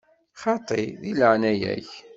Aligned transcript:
Xaṭi, 0.41 0.83
deg 1.01 1.15
leɛnaya-k! 1.19 1.89